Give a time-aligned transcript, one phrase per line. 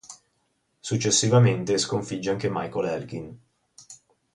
[0.79, 3.39] Successivamente, sconfigge anche Michael Elgin.